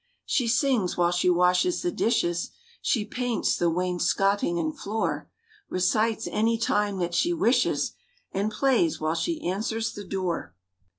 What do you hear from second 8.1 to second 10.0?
And plays—while she answers